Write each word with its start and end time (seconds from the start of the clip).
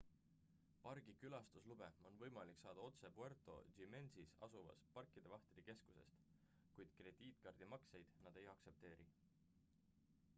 pargi 0.83 1.11
külastuslube 1.23 1.89
on 2.09 2.15
võimalik 2.21 2.61
saada 2.61 2.85
otse 2.87 3.11
puerto 3.17 3.57
jiménezis 3.79 4.33
asuvast 4.47 4.89
pargivahtide 4.95 5.65
keskusest 5.69 6.33
kuid 6.79 6.97
krediitkaardimakseid 7.03 8.17
nad 8.25 8.41
ei 8.45 8.51
aktsepteeri 8.57 9.07